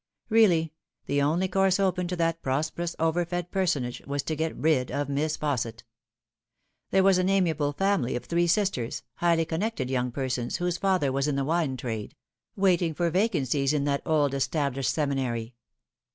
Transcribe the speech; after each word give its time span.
Really, 0.29 0.73
the 1.05 1.21
only 1.21 1.47
course 1.47 1.79
open 1.79 2.07
to 2.07 2.15
that 2.15 2.41
prosperous, 2.41 2.95
over 2.97 3.23
fed 3.23 3.51
personage 3.51 4.01
was 4.07 4.23
to 4.23 4.35
get 4.35 4.57
rid 4.57 4.89
of 4.89 5.09
Miss 5.09 5.37
Fausset. 5.37 5.83
There 6.89 7.03
was 7.03 7.19
an 7.19 7.29
amiable 7.29 7.71
family 7.71 8.15
of 8.15 8.25
three 8.25 8.45
Bisters 8.47 9.03
highly 9.17 9.45
connected 9.45 9.91
young 9.91 10.11
persons, 10.11 10.55
whose 10.55 10.79
father 10.79 11.11
was 11.11 11.27
in 11.27 11.35
the 11.35 11.45
wine 11.45 11.77
trade 11.77 12.15
waiting 12.55 12.95
for 12.95 13.11
vacancies 13.11 13.73
in 13.73 13.83
that 13.83 14.01
old 14.03 14.33
established 14.33 14.89
seminary. 14.91 15.53